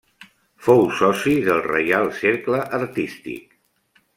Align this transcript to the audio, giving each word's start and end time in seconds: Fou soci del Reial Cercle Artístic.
Fou 0.67 0.79
soci 1.01 1.35
del 1.49 1.61
Reial 1.67 2.09
Cercle 2.23 2.63
Artístic. 2.79 3.47